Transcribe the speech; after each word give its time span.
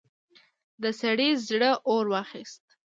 د 0.81 0.83
سړي 1.01 1.29
زړه 1.47 1.71
اور 1.89 2.05
واخيست. 2.13 2.63